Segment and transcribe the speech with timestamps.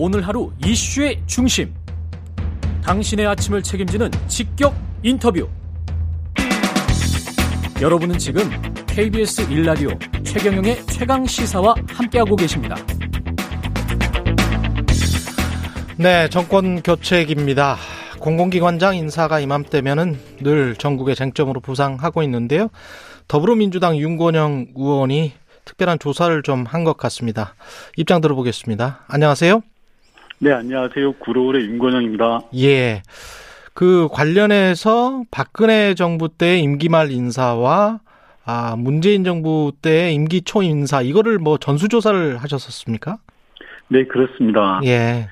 [0.00, 1.74] 오늘 하루 이슈의 중심.
[2.84, 5.48] 당신의 아침을 책임지는 직격 인터뷰.
[7.82, 8.48] 여러분은 지금
[8.86, 9.90] KBS 일라디오
[10.22, 12.76] 최경영의 최강 시사와 함께하고 계십니다.
[15.96, 17.76] 네, 정권 교체기입니다.
[18.20, 22.68] 공공기관장 인사가 이맘때면은 늘 전국의 쟁점으로 부상하고 있는데요.
[23.26, 25.32] 더불어민주당 윤건영 의원이
[25.64, 27.56] 특별한 조사를 좀 한 것 같습니다.
[27.96, 29.00] 입장 들어보겠습니다.
[29.08, 29.60] 안녕하세요.
[30.40, 31.14] 네, 안녕하세요.
[31.14, 32.42] 구로울의 윤건영입니다.
[32.58, 33.02] 예.
[33.74, 37.98] 그 관련해서 박근혜 정부 때 임기 말 인사와
[38.44, 43.18] 아, 문재인 정부 때 임기 초 인사 이거를 뭐 전수조사를 하셨었습니까?
[43.88, 44.80] 네, 그렇습니다.
[44.84, 45.28] 예.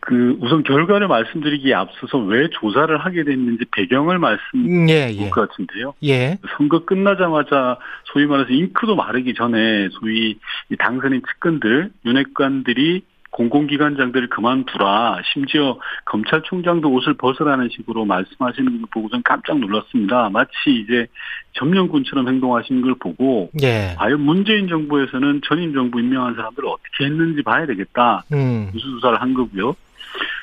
[0.00, 5.30] 그 우선 결과를 말씀드리기에 앞서서 왜 조사를 하게 됐는지 배경을 말씀드릴 음, 예, 예.
[5.30, 5.94] 것 같은데요.
[6.04, 6.38] 예.
[6.56, 10.38] 선거 끝나자마자 소위 말해서 잉크도 마르기 전에 소위
[10.70, 13.02] 이 당선인 측근들, 윤핵관들이
[13.36, 15.20] 공공기관장들을 그만두라.
[15.32, 20.30] 심지어 검찰총장도 옷을 벗으라는 식으로 말씀하시는 걸 보고 전 깜짝 놀랐습니다.
[20.30, 21.06] 마치 이제
[21.52, 23.94] 점령군처럼 행동하시는 걸 보고 예.
[23.98, 28.24] 과연 문재인 정부에서는 전임 정부 임명한 사람들을 어떻게 했는지 봐야 되겠다.
[28.32, 28.70] 음.
[28.72, 29.76] 전수조사를 한 거고요.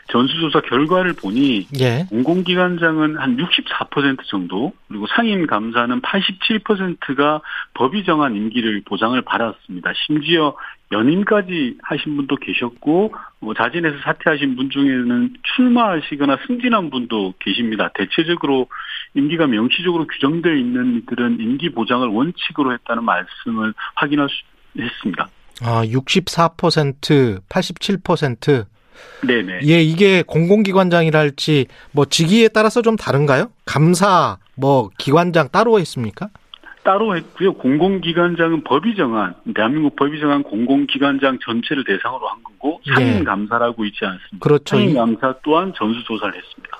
[0.10, 2.06] 전수조사 결과를 보니 예.
[2.10, 7.42] 공공기관장은 한 64% 정도 그리고 상임 감사는 87%가
[7.74, 9.92] 법이 정한 임기를 보장을 받았습니다.
[10.06, 10.56] 심지어
[10.92, 17.90] 연임까지 하신 분도 계셨고 뭐 자진해서 사퇴하신 분 중에는 출마하시거나 승진한 분도 계십니다.
[17.96, 18.68] 대체적으로
[19.16, 24.44] 임기가 명시적으로 규정되어 있는 이들은 임기 보장을 원칙으로 했다는 말씀을 확인할 수
[24.80, 25.30] 했습니다.
[25.62, 28.66] 아, 64%, 87%.
[29.26, 29.62] 네네.
[29.68, 33.52] 예, 이게 공공기관장이랄지 뭐 직위에 따라서 좀 다른가요?
[33.66, 36.30] 감사 뭐 기관장 따로 있습니까?
[36.84, 37.54] 따로 했고요.
[37.54, 42.94] 공공기관장은 법이 정한 대한민국 법이 정한 공공기관장 전체를 대상으로 한 거고 예.
[42.94, 44.38] 상임 감사라고 있지 않습니다.
[44.40, 44.76] 그렇죠.
[44.76, 46.78] 상임 감사 또한 전수 조사를 했습니다.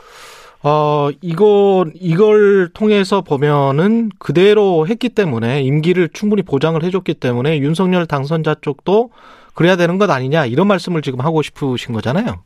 [0.66, 8.56] 어, 이거, 이걸 통해서 보면은 그대로 했기 때문에 임기를 충분히 보장을 해줬기 때문에 윤석열 당선자
[8.62, 9.12] 쪽도
[9.54, 12.42] 그래야 되는 것 아니냐 이런 말씀을 지금 하고 싶으신 거잖아요.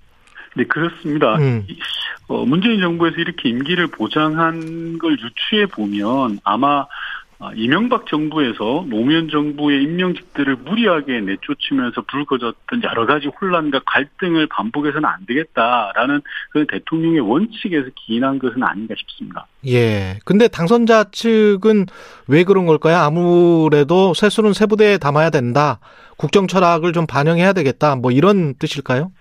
[0.56, 1.36] 네, 그렇습니다.
[1.36, 1.66] 음.
[1.70, 1.78] 이-
[2.30, 6.88] 어, 문재인 정부에서 이렇게 임기를 보장한 걸 유추해 보면 아마 아,
[7.56, 16.22] 이명박 정부에서 노무현 정부의 임명직들을 무리하게 내쫓으면서 불거졌던 여러 가지 혼란과 갈등을 반복해서는 안 되겠다라는
[16.52, 19.46] 그 대통령의 원칙에서 기인한 것은 아닌가 싶습니다.
[19.68, 20.18] 예.
[20.26, 21.86] 근데 당선자 측은
[22.28, 22.98] 왜 그런 걸까요?
[22.98, 25.80] 아무래도 세수는 세부대에 담아야 된다.
[26.18, 27.96] 국정 철학을 좀 반영해야 되겠다.
[27.96, 29.12] 뭐 이런 뜻일까요?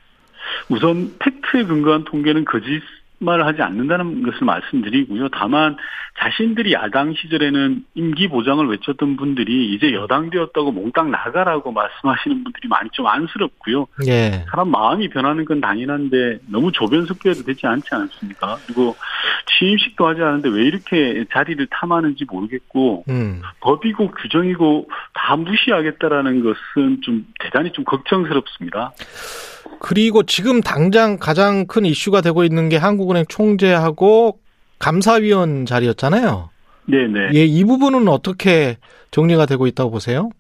[0.71, 2.81] 우선 팩트에 근거한 통계는 거짓
[3.19, 5.29] 말을 하지 않는다는 것을 말씀드리고요.
[5.31, 5.77] 다만
[6.19, 12.89] 자신들이 야당 시절에는 임기 보장을 외쳤던 분들이 이제 여당 되었다고 몽땅 나가라고 말씀하시는 분들이 많이
[12.91, 13.87] 좀 안쓰럽고요.
[14.07, 14.45] 예.
[14.51, 18.57] 사람 마음이 변하는 건 당연한데 너무 조변석계도 되지 않지 않습니까?
[18.67, 18.97] 그리고
[19.59, 23.43] 취임식도 하지 않는데 왜 이렇게 자리를 탐하는지 모르겠고 음.
[23.61, 28.93] 법이고 규정이고 다 무시하겠다라는 것은 좀 대단히 좀 걱정스럽습니다.
[29.87, 34.41] 그리고 지금 당장 가장 큰 이슈가 되고 있는 게 한국은행 총재하고
[34.81, 36.51] 감사위원 자리였잖아요.
[36.87, 37.31] 네네.
[37.35, 38.79] 예, 이 부분은 어떻게
[39.13, 40.31] 정리가 되고 있다고 보세요?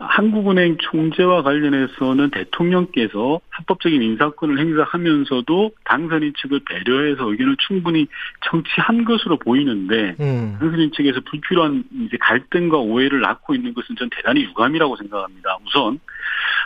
[0.00, 8.06] 한국은행 총재와 관련해서는 대통령께서 합법적인 인사권을 행사하면서도 당선인 측을 배려해서 의견을 충분히
[8.46, 10.56] 청취한 것으로 보이는데 음.
[10.58, 15.58] 당선인 측에서 불필요한 이제 갈등과 오해를 낳고 있는 것은 전 대단히 유감이라고 생각합니다.
[15.66, 16.00] 우선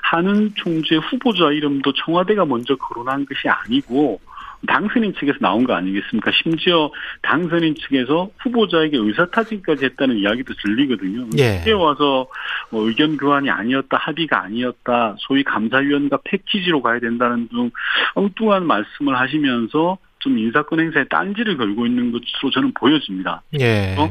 [0.05, 4.21] 한은 총재 후보자 이름도 청와대가 먼저 거론한 것이 아니고
[4.67, 6.31] 당선인 측에서 나온 거 아니겠습니까?
[6.43, 6.91] 심지어
[7.23, 11.29] 당선인 측에서 후보자에게 의사타진까지 했다는 이야기도 들리거든요.
[11.39, 11.61] 예.
[11.61, 12.27] 이제 와서
[12.71, 17.71] 뭐 의견 교환이 아니었다, 합의가 아니었다, 소위 감사위원과 패키지로 가야 된다는 등
[18.15, 23.43] 엉뚱한 말씀을 하시면서 좀 인사권 행사에 딴지를 걸고 있는 것으로 저는 보여집니다.
[23.61, 23.95] 예.
[23.99, 24.11] 어?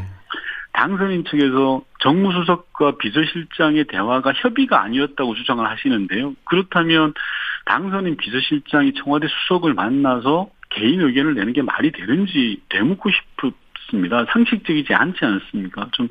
[0.73, 6.33] 당선인 측에서 정무수석과 비서실장의 대화가 협의가 아니었다고 주장을 하시는데요.
[6.45, 7.13] 그렇다면
[7.65, 14.25] 당선인 비서실장이 청와대 수석을 만나서 개인 의견을 내는 게 말이 되는지 되묻고 싶습니다.
[14.31, 15.87] 상식적이지 않지 않습니까?
[15.91, 16.09] 좀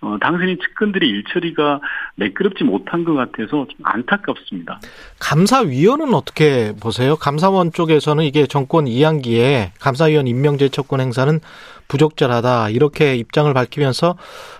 [0.00, 1.80] 어, 당선인 측근들의 일처리가
[2.14, 4.80] 매끄럽지 못한 것 같아서 좀 안타깝습니다.
[5.18, 7.16] 감사위원은 어떻게 보세요?
[7.16, 11.40] 감사원 쪽에서는 이게 정권 2학기에 감사위원 임명제척권 행사는
[11.88, 14.16] 부적절하다 이렇게 입장을 밝히면서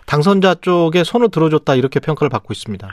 [0.07, 2.89] 당선자 쪽에 손을 들어줬다 이렇게 평가를 받고 있습니다.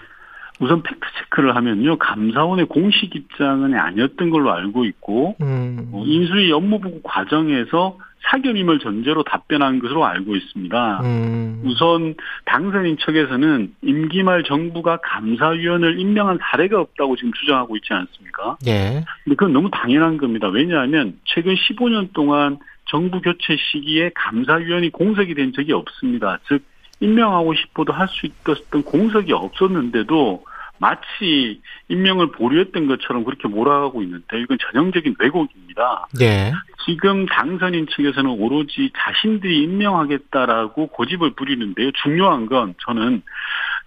[0.60, 5.90] 우선 팩트 체크를 하면요 감사원의 공식 입장은 아니었던 걸로 알고 있고 음.
[5.92, 7.98] 어, 인수위 업무보고 과정에서
[8.30, 11.02] 사견임을 전제로 답변한 것으로 알고 있습니다.
[11.04, 11.62] 음.
[11.64, 12.16] 우선
[12.46, 18.58] 당선인 측에서는 임기 말 정부가 감사위원을 임명한 사례가 없다고 지금 주장하고 있지 않습니까?
[18.68, 19.04] 예.
[19.24, 20.48] 근데 그건 너무 당연한 겁니다.
[20.48, 26.40] 왜냐하면 최근 15년 동안 정부 교체 시기에 감사위원이 공석이 된 적이 없습니다.
[26.48, 26.64] 즉
[27.00, 30.46] 임명하고 싶어도 할 수 있었던 공석이 없었는데도
[30.78, 36.08] 마치 임명을 보류했던 것처럼 그렇게 몰아가고 있는데 이건 전형적인 왜곡입니다.
[36.22, 36.52] 예.
[36.86, 41.92] 지금 당선인 측에서는 오로지 자신들이 임명하겠다라고 고집을 부리는데요.
[42.04, 43.22] 중요한 건 저는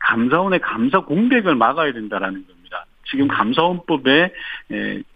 [0.00, 2.86] 감사원의 감사 공백을 막아야 된다라는 겁니다.
[3.10, 4.32] 지금 감사원법에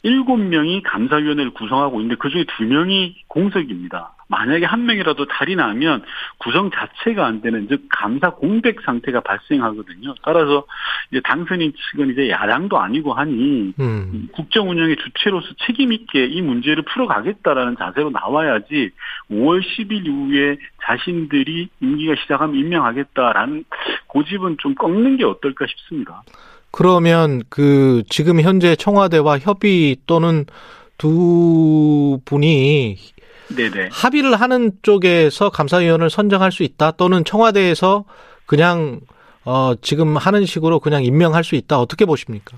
[0.04, 4.14] 7명이 감사위원회를 구성하고 있는데 그중에 2명이 공석입니다.
[4.28, 6.02] 만약에 한 명이라도 달이 나면
[6.38, 10.14] 구성 자체가 안 되는 즉 감사 공백 상태가 발생하거든요.
[10.24, 10.64] 따라서
[11.10, 14.28] 이제 당선인 측은 이제 야당도 아니고 하니 음.
[14.32, 18.90] 국정 운영의 주체로서 책임 있게 이 문제를 풀어가겠다라는 자세로 나와야지
[19.30, 23.64] 5월 10일 이후에 자신들이 임기가 시작하면 임명하겠다라는
[24.06, 26.22] 고집은 좀 꺾는 게 어떨까 싶습니다.
[26.70, 30.46] 그러면 그 지금 현재 청와대와 협의 또는
[30.98, 32.96] 두 분이
[33.54, 33.90] 네네.
[33.92, 38.04] 합의를 하는 쪽에서 감사위원을 선정할 수 있다 또는 청와대에서
[38.46, 39.00] 그냥
[39.44, 42.56] 어 지금 하는 식으로 그냥 임명할 수 있다 어떻게 보십니까?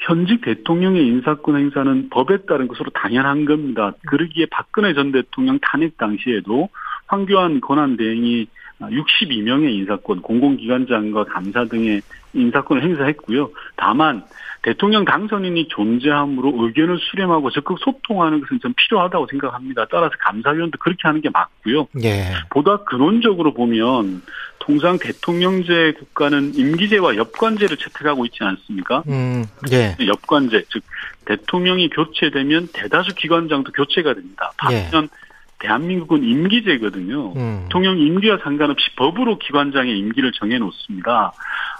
[0.00, 3.92] 현직 대통령의 인사권 행사는 법에 따른 것으로 당연한 겁니다.
[4.06, 6.68] 그러기에 박근혜 전 대통령 탄핵 당시에도
[7.08, 8.46] 황교안 권한대행이
[8.80, 12.00] 62명의 인사권, 공공기관장과 감사 등의
[12.34, 13.50] 인사권을 행사했고요.
[13.76, 14.22] 다만
[14.62, 19.86] 대통령 당선인이 존재함으로 의견을 수렴하고 적극 소통하는 것은 좀 필요하다고 생각합니다.
[19.90, 21.86] 따라서 감사위원도 그렇게 하는 게 맞고요.
[22.02, 22.32] 예.
[22.50, 24.22] 보다 근원적으로 보면
[24.58, 29.02] 통상 대통령제 국가는 임기제와 엽관제를 채택하고 있지 않습니까?
[29.08, 29.96] 음, 예.
[30.04, 30.82] 엽관제, 즉
[31.24, 34.52] 대통령이 교체되면 대다수 기관장도 교체가 됩니다.
[34.58, 35.27] 반면 예.
[35.58, 37.32] 대한민국은 임기제거든요.
[37.36, 37.60] 음.
[37.64, 41.32] 대통령 임기와 상관없이 법으로 기관장의 임기를 정해놓습니다.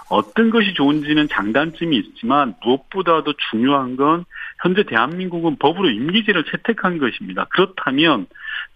[0.09, 4.25] 어떤 것이 좋은지는 장단점이 있지만 무엇보다도 중요한 건
[4.61, 7.45] 현재 대한민국은 법으로 임기제를 채택한 것입니다.
[7.49, 8.25] 그렇다면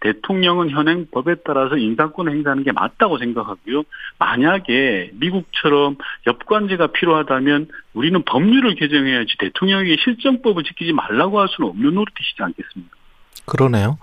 [0.00, 3.82] 대통령은 현행 법에 따라서 인사권 행사하는 게 맞다고 생각하고요.
[4.18, 5.96] 만약에 미국처럼
[6.26, 13.03] 엽관제가 필요하다면 우리는 법률을 개정해야지 대통령에게 실정법을 지키지 말라고 할 수는 없는 노릇이시지 않겠습니까?
[13.46, 13.98] 그러네요.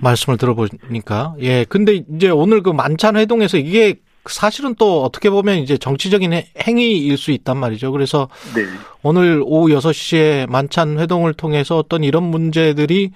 [0.00, 1.34] 말씀을 들어보니까.
[1.40, 1.64] 예.
[1.64, 3.96] 근데 이제 오늘 그 만찬 회동에서 이게
[4.28, 6.32] 사실은 또 어떻게 보면 이제 정치적인
[6.66, 7.92] 행위일 수 있단 말이죠.
[7.92, 8.64] 그래서 네.
[9.02, 13.12] 오늘 오후 6시에 만찬 회동을 통해서 어떤 이런 문제들이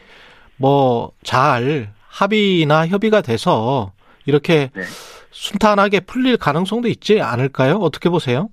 [0.56, 3.92] 뭐 잘 합의나 협의가 돼서
[4.26, 4.82] 이렇게 네.
[5.30, 7.76] 순탄하게 풀릴 가능성도 있지 않을까요?
[7.76, 8.48] 어떻게 보세요?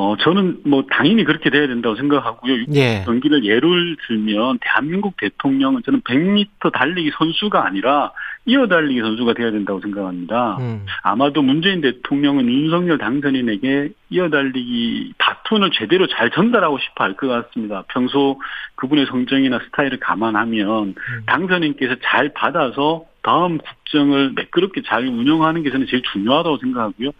[0.00, 2.64] 어, 저는 뭐 당연히 그렇게 돼야 된다고 생각하고요.
[2.72, 3.02] 예.
[3.04, 8.10] 경기를 예를 들면 대한민국 대통령은 저는 100m 달리기 선수가 아니라
[8.46, 10.56] 이어 달리기 선수가 돼야 된다고 생각합니다.
[10.60, 10.86] 음.
[11.02, 17.84] 아마도 문재인 대통령은 윤석열 당선인에게 이어 달리기 바톤을 제대로 잘 전달하고 싶어 할 것 같습니다.
[17.88, 18.40] 평소
[18.76, 21.22] 그분의 성정이나 스타일을 감안하면 음.
[21.26, 27.10] 당선인께서 잘 받아서 다음 국정을 매끄럽게 잘 운영하는 게 저는 제일 중요하다고 생각하고요.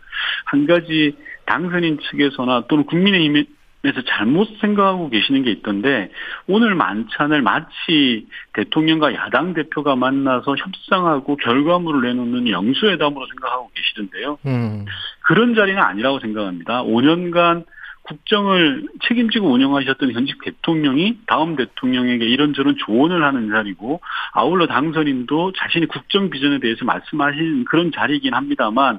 [0.47, 1.15] 한 가지
[1.51, 6.13] 당선인 측에서나 또는 국민의힘에서 잘못 생각하고 계시는 게 있던데
[6.47, 14.39] 오늘 만찬을 마치 대통령과 야당 대표가 만나서 협상하고 결과물을 내놓는 영수회담으로 생각하고 계시던데요.
[14.47, 14.85] 음.
[15.23, 16.85] 그런 자리는 아니라고 생각합니다.
[16.85, 17.65] 5년간
[18.03, 24.01] 국정을 책임지고 운영하셨던 현직 대통령이 다음 대통령에게 이런저런 조언을 하는 자리고
[24.33, 28.99] 아울러 당선인도 자신의 국정 비전에 대해서 말씀하신 그런 자리이긴 합니다만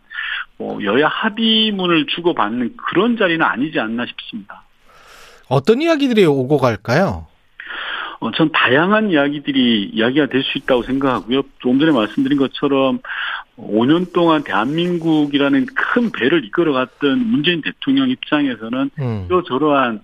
[0.57, 4.63] 뭐 여야 합의문을 주고받는 그런 자리는 아니지 않나 싶습니다.
[5.49, 7.27] 어떤 이야기들이 오고 갈까요?
[8.21, 11.41] 어, 전 다양한 이야기들이 이야기가 될 수 있다고 생각하고요.
[11.59, 12.99] 조금 전에 말씀드린 것처럼
[13.57, 19.25] 5년 동안 대한민국이라는 큰 배를 이끌어갔던 문재인 대통령 입장에서는 음.
[19.27, 20.01] 이러저러한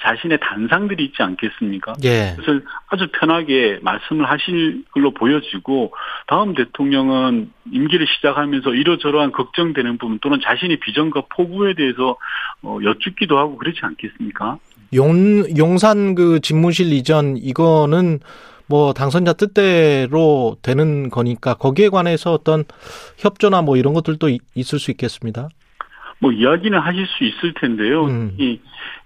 [0.00, 1.94] 자신의 단상들이 있지 않겠습니까?
[2.04, 2.34] 예.
[2.36, 5.92] 그래서 아주 편하게 말씀을 하실 걸로 보여지고
[6.26, 12.16] 다음 대통령은 임기를 시작하면서 이러저러한 걱정되는 부분 또는 자신의 비전과 포부에 대해서
[12.62, 14.58] 어, 여쭙기도 하고 그렇지 않겠습니까?
[14.94, 18.20] 용, 용산 그 집무실 이전 이거는
[18.66, 22.64] 뭐 당선자 뜻대로 되는 거니까 거기에 관해서 어떤
[23.18, 25.48] 협조나 뭐 이런 것들도 이- 있을 수 있겠습니다.
[26.18, 28.06] 뭐 이야기는 하실 수 있을 텐데요.
[28.06, 28.34] 음.
[28.38, 28.58] 이,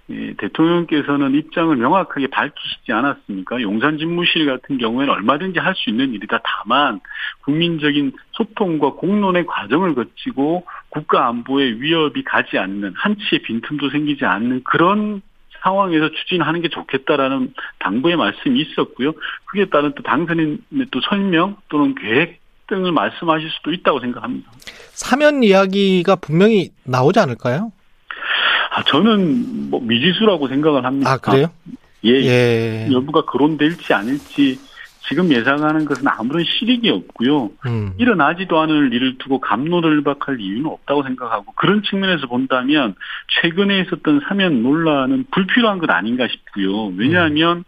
[0.09, 3.61] 이 대통령께서는 입장을 명확하게 밝히시지 않았습니까?
[3.63, 6.41] 용산 집무실 같은 경우에는 얼마든지 할 수 있는 일이다.
[6.45, 7.01] 다만
[7.45, 15.21] 국민적인 소통과 공론의 과정을 거치고 국가 안보에 위협이 가지 않는 한치의 빈틈도 생기지 않는 그런
[15.63, 19.13] 상황에서 추진하는 게 좋겠다라는 당부의 말씀이 있었고요.
[19.47, 24.51] 그에 따른 또 당선인의 또 설명 또는 계획 등을 말씀하실 수도 있다고 생각합니다.
[24.93, 27.73] 사면 이야기가 분명히 나오지 않을까요?
[28.71, 31.13] 아, 저는 뭐 미지수라고 생각을 합니다.
[31.13, 31.51] 아, 그래요?
[32.05, 32.89] 예, 예.
[32.93, 34.59] 여부가 거론될지 않을지
[35.01, 37.51] 지금 예상하는 것은 아무런 실익이 없고요.
[37.67, 37.93] 음.
[37.99, 42.95] 일어나지도 않을 일을 두고 감론을박할 이유는 없다고 생각하고 그런 측면에서 본다면
[43.41, 46.93] 최근에 있었던 사면 논란은 불필요한 것 아닌가 싶고요.
[46.97, 47.65] 왜냐하면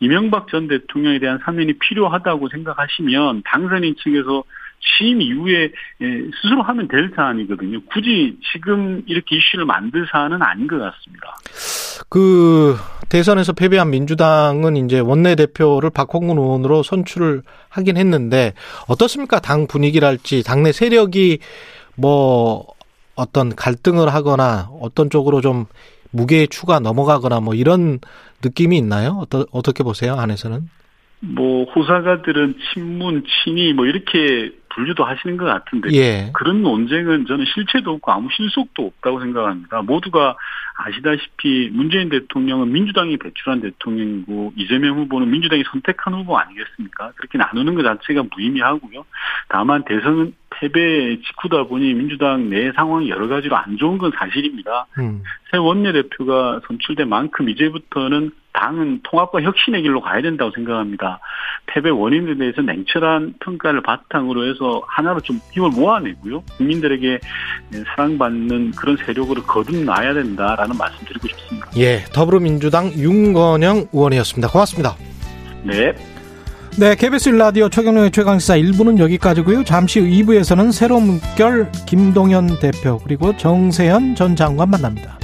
[0.00, 4.44] 이명박 전 대통령에 대한 사면이 필요하다고 생각하시면 당선인 측에서
[4.80, 7.80] 취임 이후에 예, 스스로 하면 될 사안이거든요.
[7.86, 11.34] 굳이 지금 이렇게 이슈를 만들 사안은 아닌 것 같습니다.
[12.08, 12.76] 그
[13.08, 18.54] 대선에서 패배한 민주당은 이제 원내대표를 박홍근 의원으로 선출을 하긴 했는데
[18.88, 19.40] 어떻습니까?
[19.40, 21.38] 당 분위기랄지 당내 세력이
[21.96, 22.66] 뭐
[23.14, 25.66] 어떤 갈등을 하거나 어떤 쪽으로 좀
[26.12, 27.98] 무게의 추가 넘어가거나 뭐 이런
[28.44, 29.18] 느낌이 있나요?
[29.20, 30.14] 어떠, 어떻게 보세요?
[30.14, 30.68] 안에서는?
[31.20, 36.30] 뭐 호사가들은 친문, 친이 뭐 이렇게 분류도 하시는 것 같은데 예.
[36.34, 39.82] 그런 논쟁은 저는 실체도 없고 아무 실속도 없다고 생각합니다.
[39.82, 40.36] 모두가
[40.76, 47.12] 아시다시피 문재인 대통령은 민주당이 배출한 대통령이고 이재명 후보는 민주당이 선택한 후보 아니겠습니까?
[47.16, 49.04] 그렇게 나누는 것 자체가 무의미하고요.
[49.48, 54.86] 다만 대선 패배 직후다 보니 민주당 내 상황이 여러 가지로 안 좋은 건 사실입니다.
[54.98, 55.22] 음.
[55.50, 61.20] 새 원내대표가 선출된 만큼 이제부터는 당은 통합과 혁신의 길로 가야 된다고 생각합니다.
[61.66, 66.42] 패배 원인에 대해서 냉철한 평가를 바탕으로 해서 하나로 좀 힘을 모아내고요.
[66.56, 67.20] 국민들에게
[67.84, 71.68] 사랑받는 그런 세력으로 거듭나야 된 다라는 말씀 드리고 싶습니다.
[71.76, 72.04] 예.
[72.12, 74.48] 더불어민주당 윤건영 의원이었습니다.
[74.48, 74.96] 고맙습니다.
[75.62, 75.92] 네.
[76.78, 79.64] 네, KBS 라디오 최경영의 최강시사 1부는 여기까지고요.
[79.64, 85.15] 잠시 후 2부에서는 새로운 물결 김동연 대표 그리고 정세현 전 장관 만납니다.